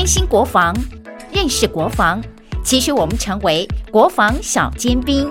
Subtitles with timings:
[0.00, 0.74] 关心国防，
[1.30, 2.22] 认识国防，
[2.64, 5.28] 期许我们成为国防小尖兵。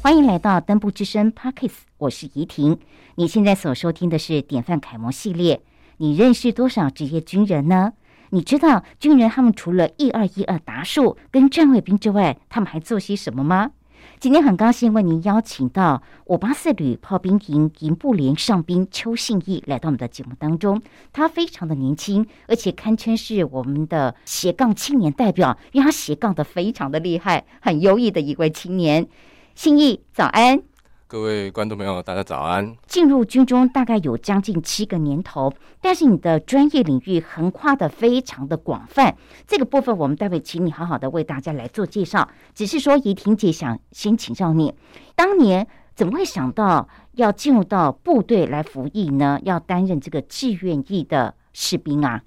[0.00, 2.78] 欢迎来到登部之声 Pockets，我是怡婷。
[3.16, 5.60] 你现在所收听的是典范楷模系列。
[5.96, 7.94] 你认识多少职业军人呢？
[8.30, 13.72] 你知道军人他们除了一二一二达数跟站卫兵之外，他们还做些什么吗？
[14.20, 20.82] 今天很高兴为您邀请到五八四旅炮兵营营部连上兵邱信义来到我们的节目当中。
[21.12, 29.06] 他非常的年轻，而且堪称是我们的斜杠青年代表，因为他斜杠的非常的厉害，很优异的一位青年。
[29.54, 30.62] 信义，早安。
[31.10, 32.76] 各位观众朋友，大家早安。
[32.86, 35.50] 进入军中大概有将近七个年头，
[35.80, 39.16] 但是你的专业领域横跨的非常的广泛。
[39.46, 42.28] 这个部分我们待会请你好好的为大家来做介绍。
[42.54, 44.74] 只是说，怡婷姐想先请教你，
[45.16, 49.40] 当年怎么会想到要进入到部队来服役呢？
[49.44, 52.22] 要担任这个志愿役的士兵啊？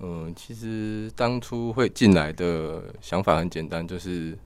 [0.00, 4.36] 嗯，其实当初会进来的想法很简单，就是。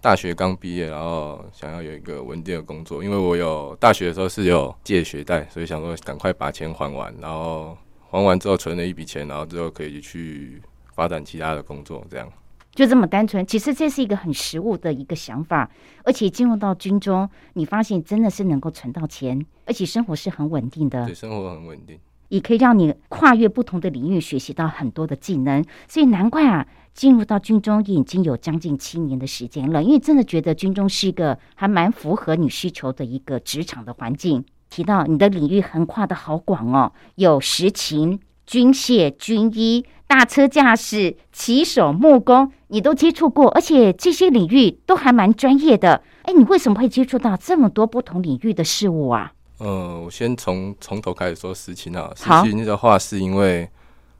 [0.00, 7.76] 大学刚毕业，然后想要有一个稳定的工作，因为我有大学的时候是有借学贷，所以想说赶快把钱还完，然后
[8.08, 10.62] 还完之后存了一笔钱，然后之后可以去
[10.94, 12.26] 发展其他的工作，这样
[12.74, 13.46] 就这么单纯。
[13.46, 15.70] 其实这是一个很实务的一个想法，
[16.04, 21.98] 而且进入到军中，你发现真的是能够存到钱，而且生活是很稳定的，对，生活很稳定。
[22.30, 29.82] 也可以让你跨越不同的领域，学习到很多的技能，所以难怪啊，进入到军中已经有将近七年的时间了。
[29.82, 34.44] 因为真的觉得军中是一个还蛮符合你需求的一个职场的环境。
[34.70, 46.04] 提到你的领域横跨的好广哦，有实勤、军械、军医、大车驾驶、骑手、木工，你都接触过，而且这些领域都还蛮专业的。
[46.22, 49.32] 哎，你为什么会接触到这么多不同领域的事物啊？
[49.60, 52.10] 呃，我先从从头开始说实情啊。
[52.16, 53.68] 实情的话，是因为，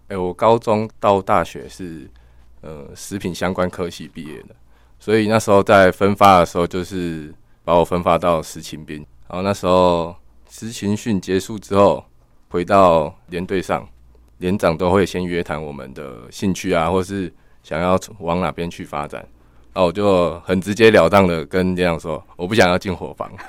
[0.08, 2.06] 哎，我高中到大学是
[2.60, 4.54] 呃食品相关科系毕业的，
[4.98, 8.98] 所以那时候在分发的时候，就是把我分发到实勤兵。
[9.28, 10.14] 然后那时候
[10.50, 12.04] 实勤训结束之后，
[12.50, 13.88] 回到连队上，
[14.38, 17.32] 连长都会先约谈我们的兴趣啊，或是
[17.62, 19.26] 想要往哪边去发展。
[19.72, 23.32] 然后我就很直截了当的跟连长说，我不想要进伙房。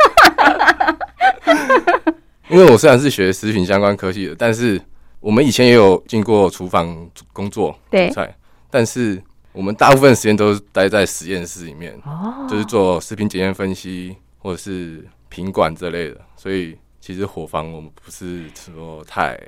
[2.51, 4.79] 因为我虽然是学食品相关科系的，但是
[5.21, 8.35] 我们以前也有进过厨房工作对菜，
[8.69, 9.21] 但是
[9.53, 19.39] 我们大部分时间都是待在实验室里面，哦，就是做食品检验分析或者是品管之类的，所以其实伙房我们不是说太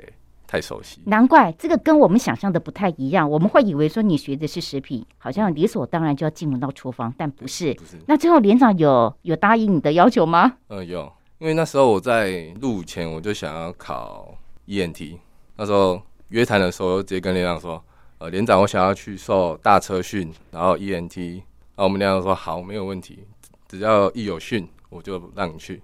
[0.46, 1.02] 太熟悉。
[1.04, 7.74] 难怪这个跟我们想象的不太一样，我们会以为说你学的是食品，好像理所当然就要进入到厨房，但不是。
[7.74, 7.98] 不是。
[8.06, 10.54] 那最后连长有有答应你的要求吗？
[10.68, 11.12] 嗯，有。
[11.44, 14.34] 因为那时候我在入伍前我就想要考
[14.66, 15.18] ENT，
[15.56, 17.84] 那时候约谈的时候直接跟连长说
[18.16, 21.42] ：“呃，连长，我想要去受大车训，然后 ENT。”
[21.76, 23.26] 然后我们连长说：“好，没有问题，
[23.68, 25.82] 只要一有训我就让你去。”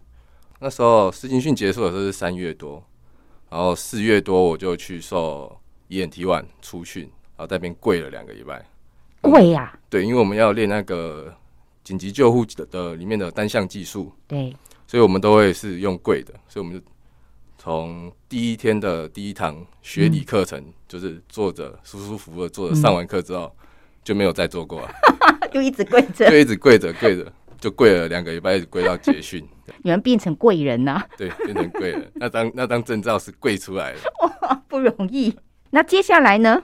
[0.61, 2.83] 那时候实勤训结束的时候是三月多，
[3.51, 5.61] 然后四月多我就去受
[5.91, 8.65] ENT one 出训，然后在那边跪了两个礼拜。
[9.21, 9.79] 跪呀？
[9.91, 11.31] 对，因为我们要练那个
[11.85, 14.11] 紧急救护的里面的单项技术。
[14.27, 14.57] 对。
[14.91, 16.85] 所以我们都会是用跪的，所以我们就
[17.57, 23.55] 从第一天的第一堂学理课程，就是坐着舒舒服服的坐着，上完课之后
[24.03, 24.91] 就没有再做过了，
[25.53, 29.49] 就一直跪着，就一直跪着跪着，就跪了两个礼拜，一直跪到结训。
[29.85, 31.01] 你们变成贵人呐？
[31.17, 32.11] 对，变成贵人。
[32.19, 34.01] 那张那张证照是跪出来的，
[34.43, 35.33] 哇，不容易。
[35.71, 36.61] 那接下来呢？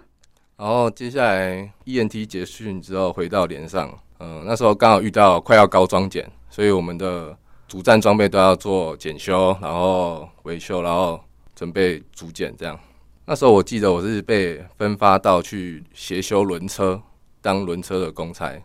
[0.57, 7.39] 然后接下来 ENT 结训之后回到连上，嗯，那时候刚好遇到快要高装检，所以我们的。
[7.69, 11.21] 主战装备都要做检修，然后维修，然后
[11.55, 12.79] 准备组检这样。
[13.25, 17.03] 那时候我记得我是被分发到去协修轮车，
[17.43, 18.63] 当轮车的公差，然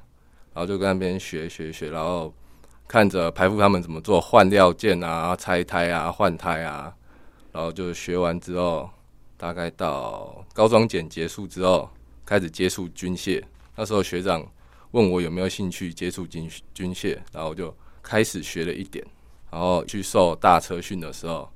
[0.54, 2.32] 后就跟那边学学学，然后
[2.88, 6.94] 看着排副他们怎么做换料件啊、拆胎啊、换胎啊，
[7.52, 8.88] 然后就学完之后，
[9.36, 11.90] 大概到高装检结束之后，
[12.24, 13.42] 开始接触军械。
[13.76, 14.46] 那时候学长
[14.92, 17.76] 问我有没有兴趣接触军军械，然后就。
[18.12, 19.02] 开始学了一点，
[19.50, 21.50] 然后去受大车训的时候，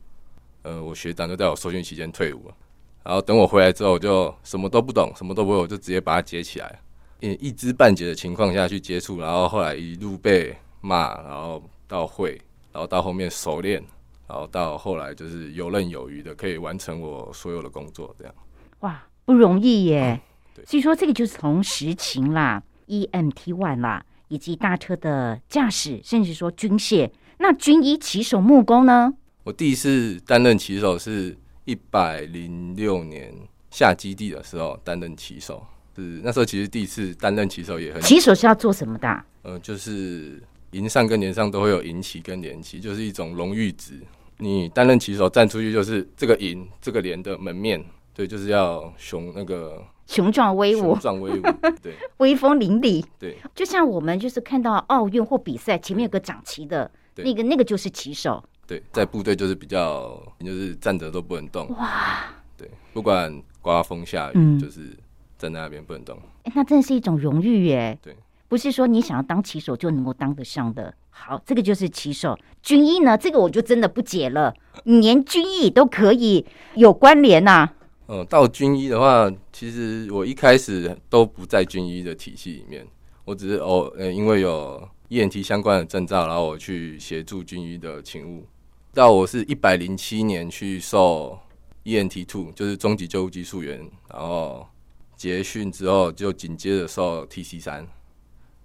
[0.61, 2.55] 呃，我学长就在我受训期间退伍了。
[3.03, 6.79] 然后等我回来之后，我就什么都不懂，什么都不会，我就直接把它接起来，
[7.19, 12.41] 一一知半解的情况下去接触，然后后来一路被骂，然后到会，
[12.71, 13.83] 然后到后面熟练，
[14.25, 18.33] 然后到后来就是游刃有余的可以完成我所有的工作，这样。
[18.79, 20.21] 哇，不容易耶！
[20.65, 24.05] 所以说这个就是从实情啦，EMT one 啦。
[24.27, 29.13] 以及大车的驾驶，甚至说军械，那军医骑手木工呢？
[29.43, 31.35] 我第一次担任骑手是
[31.65, 33.33] 一百零六年
[33.69, 39.23] 下基地的时候担任骑手，是那时候其实第一次担任骑手也很骑手是要做什么的？
[39.43, 44.01] 呃，就是营上跟连上都会有营旗跟连旗，就是一种荣誉值。
[44.37, 47.81] 你担任骑手站出去，就是这个营这个连的门面，
[48.15, 51.41] 对，就是要雄那个雄壮威武雄，壮威武，
[51.83, 53.03] 对威风凛凛。
[53.19, 58.41] 对就像我们就是看到奥运或比赛前面有个掌旗的那个，那个就是旗手。
[58.65, 62.23] 对，在部队就是比较就是站着都不能动，哇，
[62.57, 64.97] 对，不管刮风下雨，嗯就是
[65.37, 66.17] 站在那边不能动。
[66.43, 67.97] 诶那真的是一种荣誉耶。
[68.01, 68.15] 对，
[68.47, 70.93] 不是说你想要当骑手就能够当得上的。
[71.09, 72.37] 好，这个就是骑手。
[72.61, 74.53] 军医呢，这个我就真的不解了，
[74.85, 77.69] 你连军医都可以有关联呐、
[78.07, 82.85] 嗯，到军医的话，其实我一开始都不在军医的体系里面，
[83.23, 88.45] 我只是偶呃因为有 ENT 相关的证照，然后我去协助军医的勤务。
[88.93, 91.37] 到我是一百零七年去受
[91.83, 93.79] ENT two，就是中级救护技术员，
[94.09, 94.67] 然后
[95.15, 97.87] 结训之后就紧接着受 TC 三，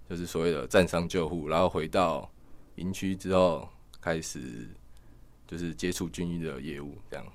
[0.09, 2.31] 就是所谓的战伤救护，然后回到
[2.75, 3.67] 营区之后
[3.99, 4.69] 开始
[5.47, 7.25] 就是接触军医的业务，这样。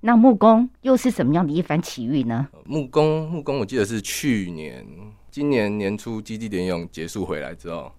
[0.00, 2.48] 那木工又是什么样的一番奇遇呢？
[2.64, 4.86] 木工，木工，我记得是去年、
[5.30, 7.92] 今年年初基地点勇结束回来之后，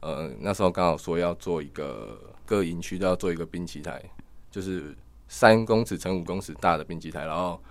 [0.00, 4.02] 呃，那时候刚好说要做一个各营区都要做一个兵棋台，
[4.50, 4.96] 就是
[5.28, 7.62] 三公尺乘五公尺大的兵棋台，然后，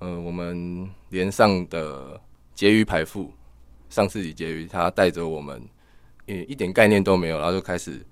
[0.00, 2.20] 呃，我们连上的
[2.54, 3.32] 结余排副
[3.88, 5.62] 上次里结余，他带着我们，
[6.26, 8.04] 也一点概念都没有，然后就开始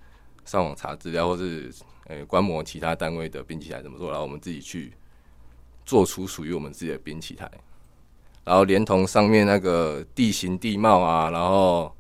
[0.45, 1.73] 上网查资料，或是
[2.07, 4.93] 呃观摩其他单位的兵棋台怎么做，然后我们自己去
[5.85, 7.51] 做出属于我们自己的兵棋台，
[8.45, 11.95] 然后连同上面那个地形地貌啊，然后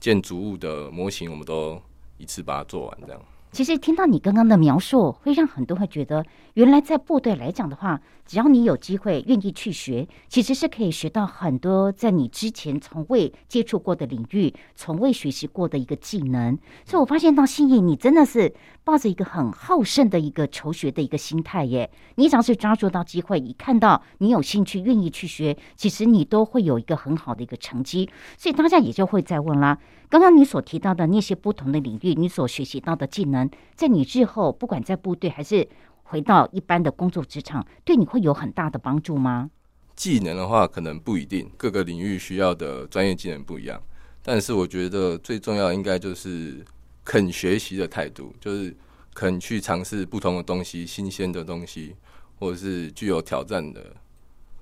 [0.00, 1.80] 建筑物的模型，我们都
[2.16, 3.22] 一次把它做完，这样。
[3.50, 6.24] 其实听到你刚刚的描述，会让很多会觉得，
[6.54, 16.58] 原来在部队来讲的话，只要你有机会愿意去学，其实是可以学到很多在你之前从未接触过的领域，从未学习过的一个技能。
[16.84, 18.54] 所以我发现到信义，你真的是
[18.84, 21.90] 抱着一个很好胜的一个求学的一个心态耶。
[22.16, 28.08] 你只要是抓住到机会，一看到你有兴趣、愿意去学，其实你都会有一个很好的一个成绩。
[28.36, 29.78] 所以大家也就会再问啦。
[30.10, 35.68] 刚刚你所提到的那些不同的领域，你所学习到的技能，在你日后不管在部队还是
[36.04, 39.50] 回到一般的工作职场，对你会有很大的帮助吗？
[39.94, 43.78] 技能的话，可能不一定，各个领域需要的专业技能不一样。
[44.22, 46.64] 但是我觉得最重要应该就是
[47.04, 48.74] 肯学习的态度，就是
[49.12, 51.94] 肯去尝试不同的东西、新鲜的东西，
[52.38, 53.94] 或者是具有挑战的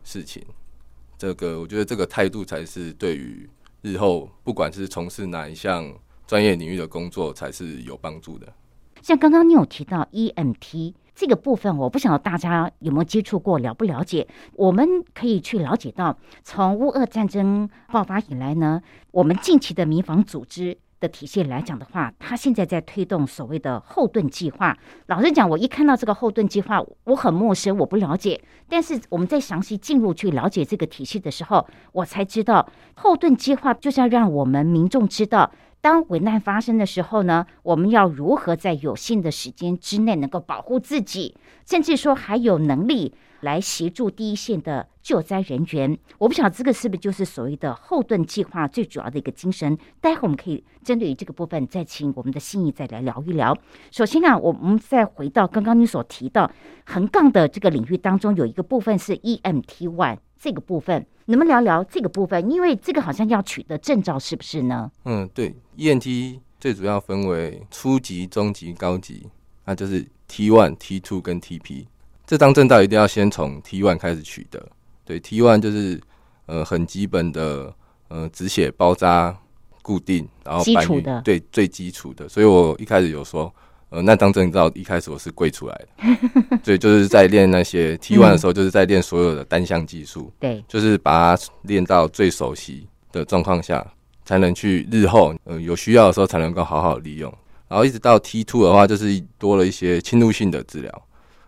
[0.03, 0.43] 事情。
[1.17, 3.49] 这个我觉得这个态度才是对于
[3.87, 5.89] 日后不管是从事哪一项
[6.27, 8.53] 专业领域的工作才是有帮助的。
[9.01, 14.27] 像刚刚你有提到 EMT 这个部分，我不晓得大家有没有接触过，了不了解？
[14.55, 20.77] 我们可以去了解到，从乌俄战争爆发以来呢，我们近期的民防组织。
[21.01, 24.77] 的体现来讲的话，他现在在推动所谓的后盾计划。
[25.07, 28.41] 老实讲，我一看到这个后盾计划，我很陌生，我不了解。
[28.69, 35.51] 但是我们在详细进入去了解这个体系的时候，我才知道后盾计划就是要让我们民众知道。
[35.87, 45.97] 当危难发生的时候呢，我们要如何在有限的时间之内能够保护自己，甚至说还有能力来协助第一线的救灾人员。
[46.19, 49.79] 我不晓得这个是不是就是所谓的后盾计划最主要的一个精神。
[50.01, 53.57] 待会我们可以针对于这个部分再请我们的心意再来聊一聊。
[53.93, 56.51] 首先啊，我们再回到刚刚你所提到
[56.87, 61.07] 横杠的这个领域当中，有一个部分是 EMT One 这个部分。
[61.29, 62.49] 能不能聊聊这个部分？
[62.49, 64.89] 因为这个好像要取得证照，是不是呢？
[65.05, 69.27] 嗯，对，ENT 最主要分为初级、中级、高级，
[69.65, 71.87] 那就是 T one、T two 跟 TP。
[72.25, 74.65] 这张证照一定要先从 T one 开始取得。
[75.05, 76.01] 对，T one 就是
[76.47, 77.75] 呃很基本的
[78.07, 79.37] 呃止血、包扎、
[79.83, 82.29] 固定，然后基础的对最基础的。
[82.29, 83.53] 所以我一开始有说，
[83.91, 90.33] 呃，那张证照一开始我是跪出来的，所以就是在练那些 T one 的时候，就是在练所有的单项技术。
[90.41, 93.87] 对，就是把它练到最熟悉的状况下，
[94.25, 97.33] 才能去日后呃有需要的时候才能够好好利用。
[97.69, 101.03] 然后一直到 T two 的话，就是多了一些侵入性的治疗，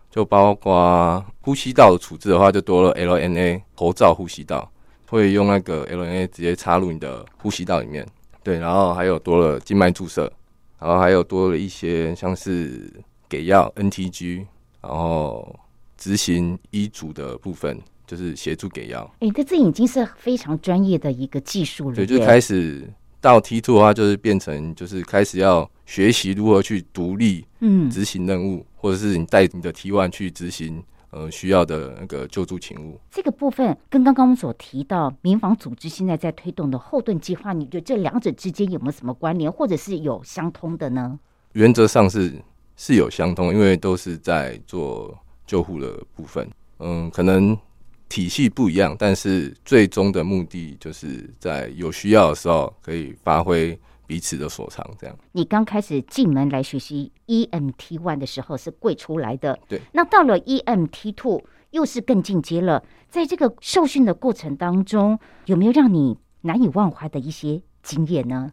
[0.09, 4.71] 就包括呼吸道的处置的话，就多了 LNA 喉罩呼吸道，
[5.07, 8.05] 会用那个 LNA 直接插入你的呼吸道里面。
[8.43, 10.31] 对，然后还有多了静脉注射，
[10.79, 12.91] 然后还有多了一些像是
[13.27, 14.45] 给药 NTG，
[14.81, 15.59] 然后
[15.97, 19.13] 执行医嘱的部分，就是协助给药。
[19.19, 22.07] 哎，这这已经是非常专业的一个技术了对，耶。
[22.07, 30.81] 就开始到 T two 的话，就是变成就是开始要学习如何去独立嗯，执行任务，或者是你带你的 T one 去执行
[31.11, 32.99] 呃需要的那个救助勤务。
[33.09, 41.19] 这个部分跟刚刚我们所提到民防组织现在在推动的后盾计划，你觉得这两者之间有没有什么关联，或者是有相通的呢？
[41.53, 42.33] 原则上是
[42.75, 46.47] 是有相通，因为都是在做救护的部分。
[46.79, 47.57] 嗯，可能
[48.07, 53.77] 体系不一样，但是最终的目的就是在有需要的时候可以发挥
[54.09, 54.83] 彼此的所长。
[54.99, 59.79] 这样，你刚开始进门来学习 EMT One 的时候是跪出来的，对。
[59.93, 62.83] 那到了 EMT Two 又是更进阶了。
[63.07, 68.51] 在这个受训的过程当中，有没有让你难以忘怀的一些经验呢？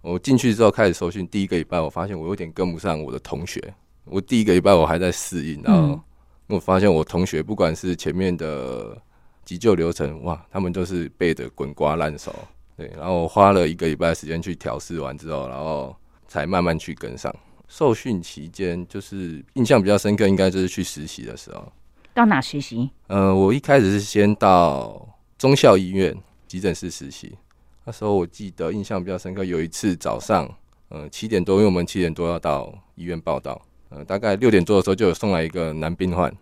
[0.00, 3.74] 我进去之后开始受训，第一个礼拜我发现我有点跟不上我的同学。
[4.06, 6.00] 我第一个礼拜我还在适应，然后
[6.46, 8.96] 我发现我同学不管是前面的
[9.44, 12.34] 急救流程，哇，他们都是背的滚瓜烂熟。
[12.76, 15.94] 对，然后我花了一个礼拜时间去调试完之后，然后
[16.26, 17.34] 才慢慢去跟上。
[17.68, 21.72] 受训期间就是印象比较深刻，应该就是去实习的时候。
[22.12, 22.90] 到哪实习？
[23.08, 26.16] 呃，我一开始是先到中校医院
[26.46, 27.36] 急诊室实习。
[27.84, 30.48] 那时候我记得印象比较深刻，有一次早上，
[30.88, 36.32] 呃，七点多，因为我们七点多要到医院报道，呃，大概六点多的时候就有送来一个男病患，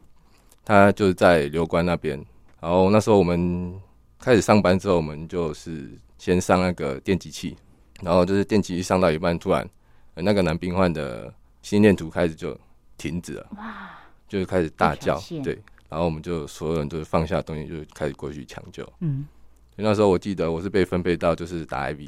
[0.64, 2.22] 他就是在留观那边。
[2.60, 3.74] 然后那时候我们
[4.18, 5.90] 开始上班之后，我们就是
[6.22, 7.56] 先上那个电击器，
[8.00, 9.68] 然后就是电击器上到一半，突然
[10.14, 12.56] 那个男病患的心电图开始就
[12.96, 13.90] 停止了，哇，
[14.28, 19.26] 就是开始大叫，对，然后我们就所有人都是放下东西，就开始过去抢救，嗯。
[19.74, 21.98] 那时候我记得我是被分配到就是打 IV，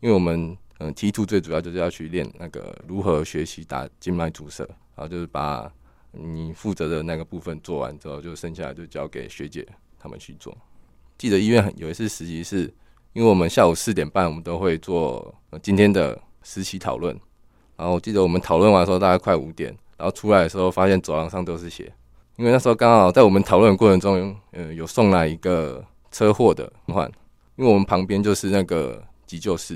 [0.00, 5.72] 因为我们嗯 T two 最主要就是要去练那个如何学习打静脉注射，然后就是把
[6.12, 9.66] 你负责的那个部分做完之后，就剩下就交给学姐
[9.98, 10.54] 他们去做。
[11.16, 12.70] 记得医院有一次实习是，
[13.18, 17.12] 因为我们下午四点半我们都会做今天的实习讨论，
[17.76, 21.92] 然后我记得我们讨论完的时候大概快五点，然后出来的时候发现走廊上都是血，
[22.36, 25.84] 因为那时候刚好在我们讨论过程中，嗯有送来一个。
[26.10, 27.06] 车祸的患，
[27.56, 29.74] 因为我们旁边就是那个急救室，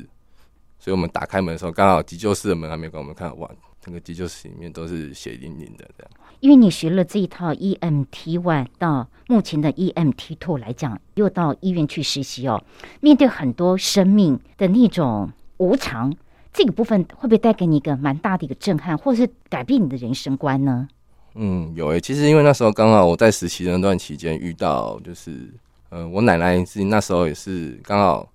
[0.79, 3.47] 所以我们打开门的时候，刚好急救室的门还没关，我们看哇，
[3.85, 6.11] 整个急救室里面都是血淋淋的这样。
[6.41, 12.63] 因为你学了这一套 EMT One 到目前的 EMT Two 来讲，又到医院去实习哦，
[13.01, 16.15] 面对很多生命的那种无常，
[16.53, 20.89] 这个部分会不会带给你一个蛮大的一个震撼，或者是改变你的人生观呢？
[21.35, 25.51] 嗯，有诶，其实因为那时候刚好我在实习的那段期间遇到就是。
[25.95, 28.27] 呃，我奶奶是那时候也是刚好，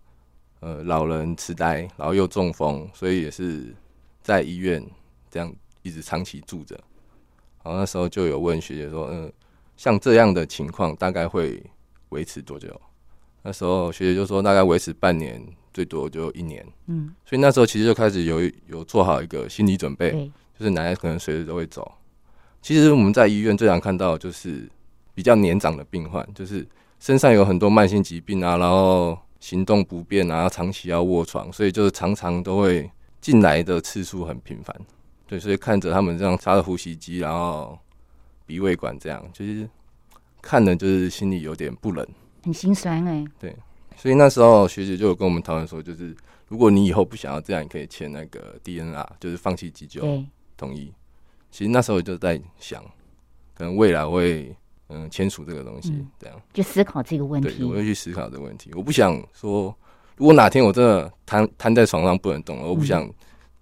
[0.60, 3.74] 呃，老人痴呆，然后又中风，所以也是
[4.22, 4.80] 在医院
[5.30, 6.76] 这样一直长期住着。
[7.64, 9.32] 然后那时候就有问学姐说，嗯，
[9.76, 11.64] 像这样的情况大概会
[12.10, 12.80] 维持多久？
[13.44, 15.42] 那时候学姐就说大概维持半年，
[15.74, 16.66] 最多就一年。
[16.88, 20.12] 嗯，所以那时候其实就开始有有做好一个心理准备，
[20.58, 21.92] 就是奶奶可能随时都会走。
[22.62, 24.70] 其实我们在医院最常看到就是
[25.14, 26.68] 比较年长的病患，就是。
[27.00, 32.90] 身上有很多慢性疾病啊，然后行动不便啊，长期要卧床，所以就是常常都会
[33.22, 34.76] 进来的次数很频繁。
[35.28, 37.78] 对，所以看着他们这样插着呼吸机，然后
[38.46, 39.70] 鼻胃管这样，就是
[40.42, 42.08] 看的就是心里有点不忍，
[42.44, 43.26] 很心酸哎。
[43.38, 43.56] 对，
[43.96, 46.16] 所以那时候学姐就有跟我们讨论说，就是
[46.48, 50.02] 如果你以后不想要这样，你可以签那个 DNR，就是放弃急救
[50.56, 50.94] 同意。
[51.52, 52.84] 其实那时候就在想，
[53.54, 54.56] 可能未来会。
[54.90, 57.62] 嗯，签署这个东西，这样就思考这个问题。
[57.62, 58.72] 我会去思考这个问题。
[58.74, 59.64] 我不想说，
[60.16, 63.06] 如果哪天我真的瘫瘫在床上不能动了，我不想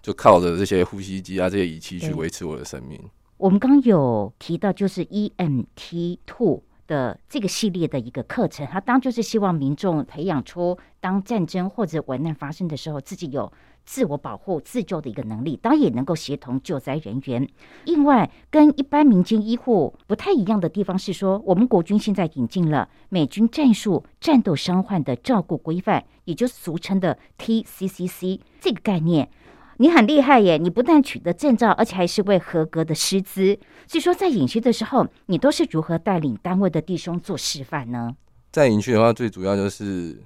[0.05, 2.99] 就靠着这些呼吸机啊这些仪器去维持我的生命。
[3.37, 13.51] 我们刚有提到，就是 EMT Two 的这个系列的一个课程，它当就是希望民众培养出当战争或者危难发生的时候，自己有。
[13.87, 17.47] 自我保护、自救的一个能力，当然也能够协同救灾人员。
[17.85, 29.29] 另外，跟一般民间医护不太一样的地方是说，我们国军现在引进了美军战术战斗伤患的照顾规范，也就是俗称的 TCCC 这个概念。
[29.77, 30.57] 你很厉害耶！
[30.57, 33.57] 你不但取得证照，而且还是位合格的师资。
[33.87, 38.15] 所以说，在演习的时候，你都是如何带领单位的弟兄做示范呢？
[38.51, 40.21] 在营区的话，最主要就是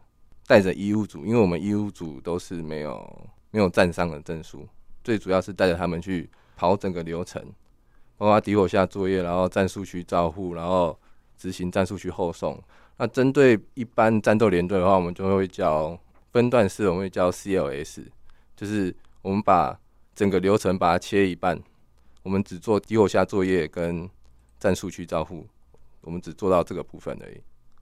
[0.47, 3.29] 带着医务组，因为我们医务组都是没有。
[3.51, 4.63] 没有站上的证书，
[5.03, 7.43] 最主要是带着他们去跑整个流程，
[8.15, 10.95] 包括敌火下作业，然后战术区照护，然后
[11.35, 12.61] 执行战术区后送。
[12.97, 15.99] 那针对一般战斗连队的话，我们就会叫
[16.31, 18.05] 分段式，我们会叫 CLS，
[18.55, 19.79] 就是我们把
[20.15, 21.59] 整个流程把它切一半，
[22.23, 24.09] 我们只做低火下作业跟
[24.59, 25.45] 战术区照护，
[26.01, 27.41] 我们只做到这个部分而已。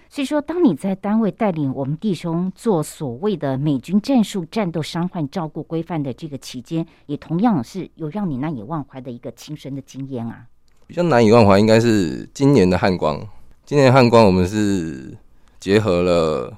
[0.10, 10.48] 所以说，当你在单位带领我们弟兄做所谓的美军战术战斗伤患照顾规范的这个期间，也同样是有让你难以忘怀的一个亲身的经验啊。
[10.88, 13.20] 比较难以忘怀应该是今年的汉光。
[13.66, 15.14] 今年汉光我们是
[15.60, 16.58] 结合了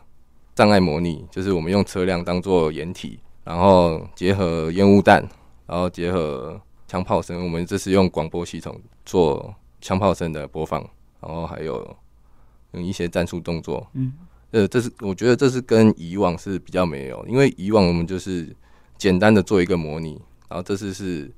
[0.54, 3.20] 障碍模拟，就是我们用车辆当做掩体，
[3.50, 5.28] 然后结合烟雾弹，
[5.66, 7.44] 然后结合枪炮声。
[7.44, 9.52] 我们这是用广播系统做
[9.82, 10.88] 枪炮声的播放，
[11.20, 11.98] 然后还有
[12.74, 13.88] 用一些战术动作。
[13.94, 14.14] 嗯，
[14.52, 18.56] 呃，这是我觉得这是跟以往是比较没有，因为以往我们就是
[19.00, 21.32] 简单的做一个模拟，然后这次是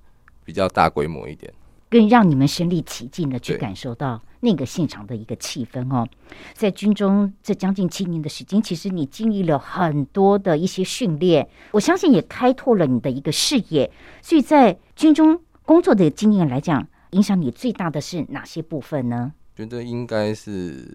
[0.44, 1.54] 比较大规模一点。
[1.92, 6.08] 更让你们身临其境的去感受到那个现场的一个气氛哦。
[6.54, 13.92] 在军中这将近七年的时间，其实你经历了很多的一些训练，我相信也开拓了你的一个视野。
[14.22, 19.34] 所以在军中工作的经验来讲，影响你最大的是哪些部分呢？
[19.54, 20.88] 觉得应该是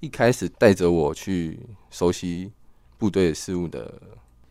[0.00, 2.50] 一开始带着我去熟悉
[2.98, 3.94] 部队事务的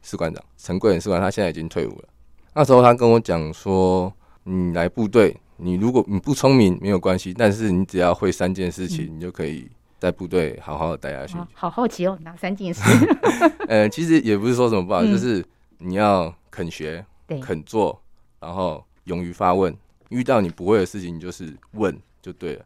[0.01, 2.07] 士官长陈贵仁士官，他现在已经退伍了。
[2.53, 4.11] 那时候他跟我讲说
[4.45, 11.37] ：“你来部队。”你如果你不聪明没有关系，但是你只要会三件事情，你就可以在部队好好的待下去。
[11.53, 12.81] 好好奇哦，哪三件事？
[13.69, 15.45] 呃，其实也不是说什么不好，就是
[15.77, 17.05] 你要肯学、
[17.41, 18.01] 肯做，
[18.39, 19.75] 然后勇于发问。
[20.09, 22.65] 遇到你不会的事情，你就是问就对了。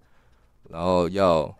[0.70, 1.54] 然后要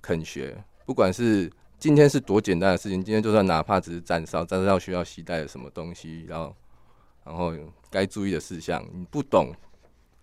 [0.00, 0.56] 肯学，
[0.86, 6.56] 不管是今天是多简单的事情，今天就算哪怕只是站哨，站哨需要携带的什么东西，然后
[7.24, 7.52] 然后
[7.90, 9.52] 该注意的事项，你不懂。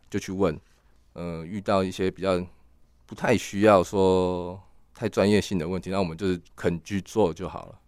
[0.09, 0.59] 就去问，
[1.13, 2.45] 呃，遇到一些比较
[3.05, 4.61] 不太需要说
[4.93, 7.79] 太专业性的问题，那我们就是肯去做就好了。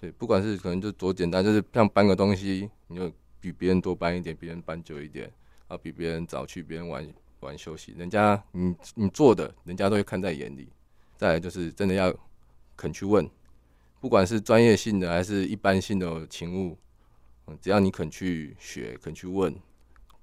[0.00, 5.30] 对，不管是可能就多简单，就是像搬个东西，你就比别人多搬一点，别人搬久一点，
[5.68, 7.06] 啊，比别人早去，别人晚
[7.40, 10.68] 晚休息，人家你你做的，人家都会看在眼里。
[11.16, 12.14] 再来就是真的要
[12.76, 13.28] 肯去问，
[14.00, 16.76] 不管是专业性的还是一般性的勤务，
[17.46, 19.54] 嗯，只要你肯去学，肯去问，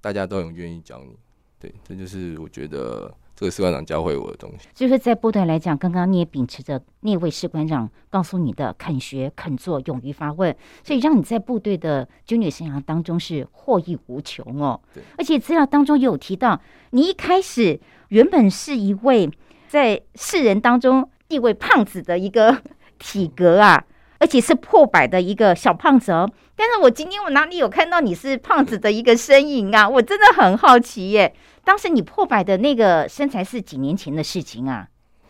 [0.01, 1.15] 大家都很愿意教你。
[1.61, 4.67] 对，这就是我觉得这个士官长教会我的东西。
[4.73, 14.81] 就是在部队来讲，刚刚你也秉持着那位士官长告诉你的肯学、肯做、勇于发问，所以让你在部队的军旅生涯当中是获益无穷哦。
[14.91, 19.29] 对，而且资料当中也有提到，你一开始原本是一位
[19.67, 22.61] 在世人当中地位胖子的一个
[22.97, 23.85] 体格啊。
[24.19, 29.89] 而且是破百的一个小胖子哦，但是我今天我哪里有看到你是胖子的一个身影啊？
[29.89, 31.33] 我真的很好奇耶。
[31.63, 34.87] 当时你破百的那个身材是几年前的事情啊？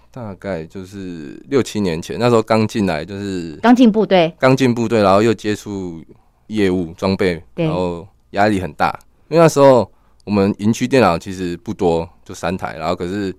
[0.09, 6.03] 大概就是六七年前，那时候刚进来，就是刚进部队，刚进部队，然后又接触
[6.47, 8.87] 业务装备，然后压力很大。
[9.29, 9.89] 因为那时候
[10.25, 13.33] 我们营区电脑其实不多，就三台，然后可是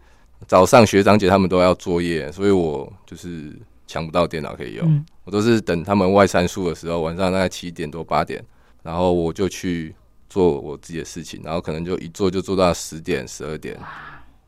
[0.46, 3.52] 早上学长姐他们都要作业，所以我就是
[3.87, 5.05] 抢不到电脑可以用。
[5.24, 8.42] 我都是等他们外参数的时候，晚上大概七点多八点，
[8.83, 9.94] 然后我就去
[10.33, 13.79] 做我自己的事情，然后可能就一做就做到十点十二点。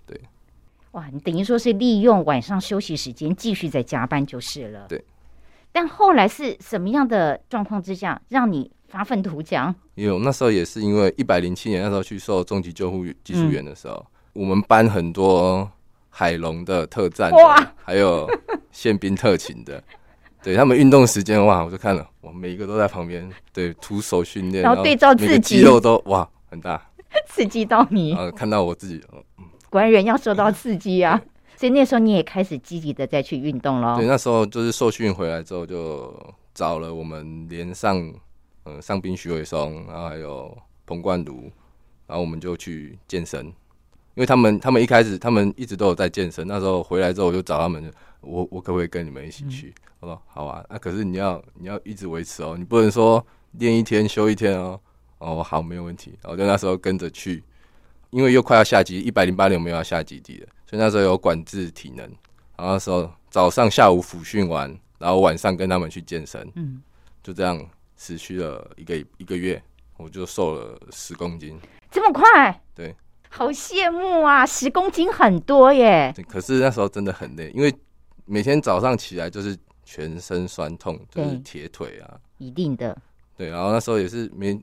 [0.07, 0.19] 对，
[0.93, 4.87] 哇，你等于说是利用晚上休息时间继续在加班就是了。
[4.89, 5.05] 对，
[5.73, 9.75] 但后来是什么样的状况之下让你发愤图强？
[9.97, 15.71] 有那时候也是因为一百零七年那时候去受重级救护技术员的时候，我们班很多
[16.09, 18.27] 海龙的特战，哇，还有
[18.73, 19.85] 宪兵特勤的。
[20.45, 25.57] 对他们运动时间哇，我就看了，我，每一个都在旁边，对，徒手训练，然后对照自己。
[25.57, 26.81] 肌肉都哇很大，
[27.27, 29.03] 刺激到你，呃，看到我自己，
[29.71, 31.21] 果然人要受到刺激啊，
[31.57, 33.97] 所以那时候你也开始积极的再去运动了。
[33.97, 36.15] 对，那时候就是受训回来之后，就
[36.53, 38.13] 找了我们连上，
[38.67, 40.55] 嗯，上兵徐伟松，然后还有
[40.85, 41.51] 彭冠儒，
[42.07, 43.51] 然后我们就去健身，
[44.15, 47.93] 因为他们他们一开始他们一直都有在健身，那时候回来之后我就找他们。
[48.21, 49.75] 我我可不可以跟你们一起去？
[50.01, 53.23] 我说好啊，那可是你要你要一直维持哦，你不能说
[53.59, 54.81] 练一天休一天哦。
[55.19, 56.19] 哦，好，没有问题。
[56.23, 57.45] 我就那时候跟着去，
[58.09, 62.07] 因为又快要下基，一百零八年我们要下基地了，所以那时候有管制体能。
[62.57, 66.81] 然后那时候早上下午辅训完，然后晚上跟他们去健身，嗯，
[67.23, 67.63] 就这样
[67.97, 69.63] 持续了一个一个月，
[69.99, 71.59] 我就瘦了十公斤，
[71.91, 72.59] 这么快？
[72.75, 72.95] 对，
[73.35, 76.15] 好羡慕啊，十公斤很多耶。
[76.29, 77.75] 可是那时候真的很累，因为。
[78.27, 82.97] 每天早上起来就是全身酸痛，就是铁腿啊，一定的。
[83.37, 84.59] 对，然后那时候也是每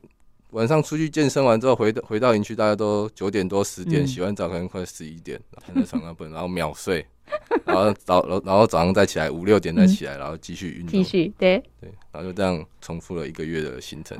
[0.50, 7.06] 晚上出去健身完之后，回到回到营区，大家都九点多十点，洗完澡可能快十一点，躺在床上不能，然后秒睡，
[7.64, 14.18] 然后早然后早上再起来五六点再起来，然后继续运动，继续对对，然后就这样重复了一个月的行程，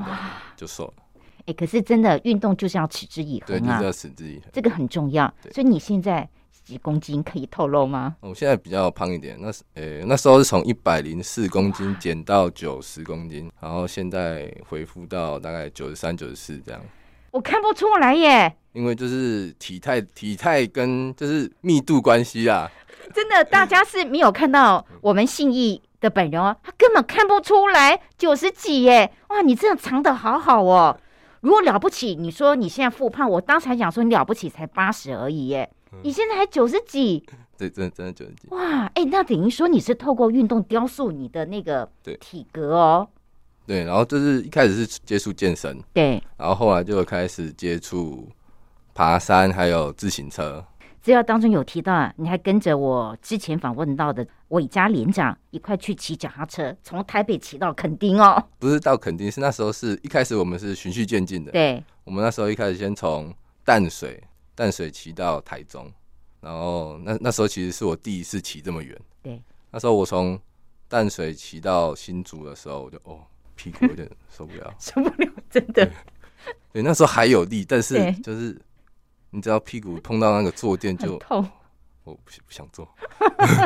[0.56, 0.94] 就瘦了。
[1.46, 5.34] 哎，可是真的运动就是要持之以恒啊，就是要持之以恒，这个很重要。
[5.52, 6.28] 所以你现在。
[6.64, 8.16] 几公斤可以透露吗？
[8.20, 16.80] 我现在比较胖一点，那是呃那时候是从一百零四公斤减到九十公斤，然后现在恢复到大概九十三、九十四这样。
[17.32, 18.56] 我看不出来耶。
[18.74, 22.70] 因为就是体态、体态跟就是密度关系啊。
[23.12, 29.12] 真的，大家是没有看到我们信义的本人哦，他根本看不出来九十几耶。
[29.30, 30.98] 哇，你这样藏的好好哦。
[31.42, 35.70] 如果了不起，你说你现在复胖，我刚才讲说你了不起才八十而已耶，
[36.04, 37.26] 你现在还九十几。
[37.58, 38.48] 对，真的真的九十几。
[38.50, 41.88] 哇，哎，那等于说你是透过运动雕塑你的那个
[42.20, 43.08] 体格哦。
[43.68, 48.28] 对，然后就是一开始是接触健身，对，然后后来就开始接触
[48.94, 50.64] 爬山，还有自行车。
[51.02, 58.42] 资料当中有提到啊，你还跟着我之前访问到的伟嘉连长一块去骑脚踏车，从台北骑到垦丁哦。
[58.60, 61.52] 不是到垦丁，是那时候是一开始我们是循序渐进的。
[61.52, 63.34] 对，我们那时候一开始先从
[63.66, 65.92] 淡水淡水骑到台中，
[66.40, 68.96] 然后那那时候其实是我第一次骑这么远。
[69.24, 70.40] 对，那时候我从
[70.88, 73.22] 淡水骑到新竹的时候，我就哦
[73.56, 75.90] 屁股有点受不了， 受不了，真的。
[76.72, 78.56] 对，那时候还有力，但是就是。
[79.32, 81.46] 你只要屁股碰到那个坐垫就痛，
[82.04, 82.88] 我不不想坐。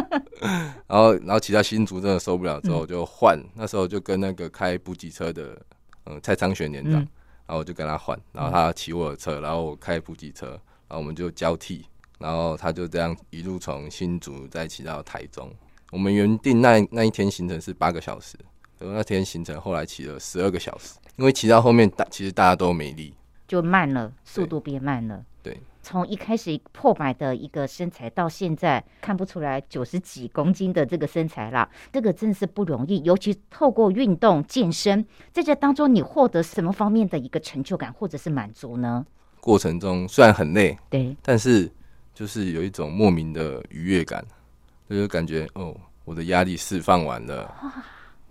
[0.88, 5.60] 然后，然后其他新竹真的受不了之后就换，那时候就跟那个开补给车的，
[6.06, 7.08] 嗯，蔡昌玄连长，然
[7.48, 10.50] 后我就跟他换，然后他骑我的车，然后我开补给车，
[10.88, 11.86] 然后我们就交替，
[12.20, 15.52] 然后他就这样一路从新竹再骑到台中。
[15.92, 18.38] 我们原定那那一天行程是八个小时，
[18.78, 23.16] 然后那天行程后来骑了十二个小时，因为骑到后面大其实大家都没力，
[23.48, 25.24] 就慢了，速度变慢了。
[25.86, 33.04] 对，从一开始破百的一个身材，到现在看不出来九十几公斤的这个身材啦，这个真是不容易。
[33.04, 39.06] 尤其透过运动健身，在这当中，你获得什么方面的一个成就感或者是满足呢？
[39.40, 41.72] 过程中虽然很累，对，但是
[42.14, 44.26] 就是有一种莫名的愉悦感，
[44.90, 47.54] 就是感觉哦，我的压力释放完了，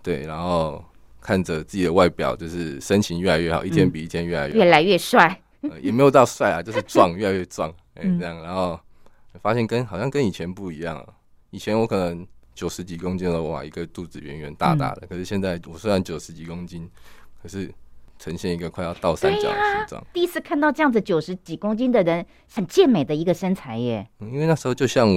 [0.03, 0.83] 对，然后
[1.21, 5.41] 看着自己的外表，就是身形越来越好，一天比一天越来越越来越帅。
[5.81, 8.79] 也没有到帅啊，就是壮，越来越壮，哎，这样，然后
[9.41, 11.13] 发现跟好像跟以前不一样了。
[11.51, 16.89] 以前我可能九十几公斤了，哇，一个肚子圆圆大大的，可是现在我虽然九十几公斤，
[17.41, 17.73] 可是
[18.17, 20.03] 呈现一个快要倒三角的形状。
[20.13, 24.07] 第一次看到这样子九十几公斤的人，很健美的一个身材耶。
[24.19, 25.07] 因为那时候就像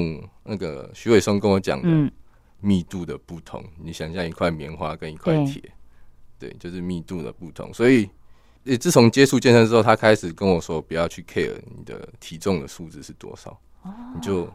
[0.44, 2.12] 那个徐伟松跟我讲的，
[2.60, 5.62] 密度的不同，你想象一块棉花跟一块铁，
[6.38, 8.08] 对，就是密度的不同，所以。
[8.68, 13.58] 也自从接触健身之后，他开始跟我说：“不要去 care 你的体重的数字是多少，
[14.14, 14.46] 你就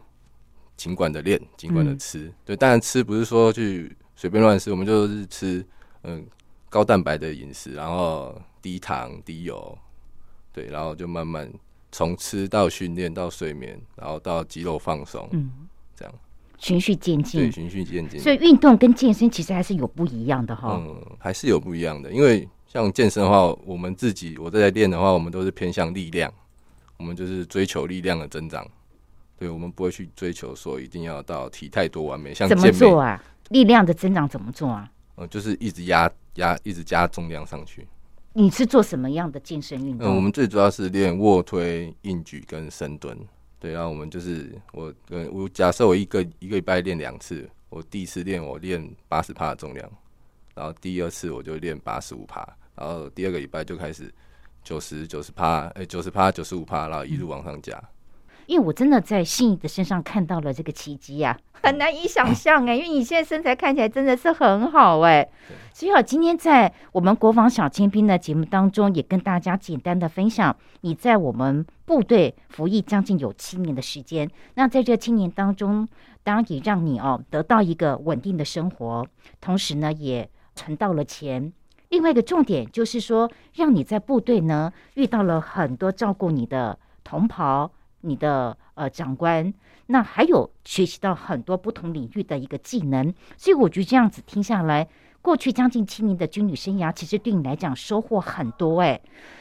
[0.76, 2.32] 尽管的练，尽管的吃。
[2.44, 5.66] 对，当然吃不是说去随便乱吃，我们就是吃
[6.04, 6.24] 嗯
[6.70, 9.76] 高蛋白的饮食，然后低糖低油，
[10.52, 11.52] 对，然后就慢慢
[11.90, 15.50] 从吃到训练到睡眠，然后到肌肉放松，嗯，
[15.96, 16.14] 这样
[16.58, 18.18] 循序渐进，对，循序渐进。
[18.20, 22.48] 所以运动跟健身其实还是有不一样的哈，嗯，还是有不一样的，因为。
[22.66, 26.28] 像健身的话，我们自己我在练的话，我们都是偏向力量，
[26.96, 28.68] 我们就是追求力量的增长。
[29.38, 32.34] 对，我们不会去追求说一定要到体态多完美。
[32.34, 33.22] 像怎么做啊？
[33.50, 34.90] 力量的增长怎么做啊？
[35.14, 37.86] 呃，就是一直压压，一直加重量上去。
[38.32, 40.08] 你是做什么样的健身运动？
[40.08, 43.16] 嗯，我们最主要是练卧推、硬举跟深蹲。
[43.64, 49.90] 对，然后我们就是我呃，我假设我一个一个礼拜练两次，我第一次练我练八十帕的重量，
[50.54, 52.46] 然后第二次我就练八十五帕。
[52.74, 54.12] 然后第二个礼拜就开始
[54.62, 57.82] 九十九十趴，哎，九十趴九十五趴，然后一路往上加。
[58.46, 62.74] 因为我真的在心仪的身上看到了这个奇迹呀，很难以想象哎。
[62.76, 65.28] 因为你现在身材看起来真的是很好哎。
[65.72, 74.30] 所以好，今天在我们国防小尖兵的节目当中，也跟大家简单的分享你在我们部队服役将近有七年的时间。
[74.54, 75.88] 那在这七年当中，
[76.22, 79.06] 当然也让你哦得到一个稳定的生活，
[79.40, 81.52] 同时呢也存到了钱。
[81.88, 87.70] 另外一个重点就是说，让你在部队呢遇到了很多照顾你的同袍、
[88.04, 89.52] 你的呃长官，
[89.86, 93.12] 那还有学习到很多不同领域的一个技能。
[93.36, 94.86] 所以我觉得这样子听下来，
[95.20, 98.80] 过去将近七年的军旅生涯，其实对你来讲收获很多。
[98.80, 99.00] 哎，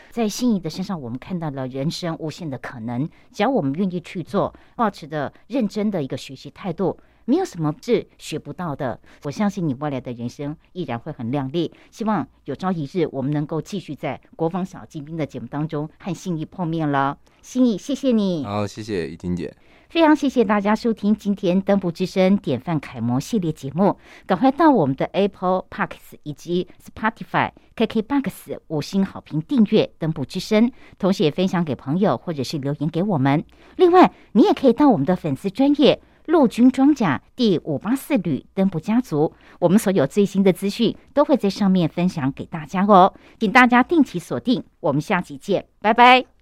[0.09, 3.07] 在心仪的身上，我们看到了人生无限的可能。
[3.31, 6.97] 只要我们愿意去做，保持的认真的一个学习态度。
[7.25, 11.71] 没有什么是学不到的，我相信你未来的人生依然会很亮丽。
[11.91, 17.17] 希望有朝一日我们能够继续在国防小精兵的节目当中和心意碰面了。
[17.41, 18.43] 心意，谢谢你。
[18.43, 19.55] 好，谢谢怡婷姐。
[19.89, 23.95] 非常谢谢大家收听今天《登不之声》典范楷模系列节目。
[24.25, 33.45] 赶快到我们的 Apple Parks 以及 Spotify、KKBox 五星好评订阅《登不之声》，同时也分享给朋友或者是留言给我们。
[33.75, 36.01] 另外，你也可以到我们的粉丝专业。
[36.25, 39.33] 陆军装甲第五八四旅登布家族。
[39.59, 44.63] 我们所有最新的资讯都会在上面分享给大家哦，请大家定期锁定。
[44.79, 46.32] 我们下期见，拜拜。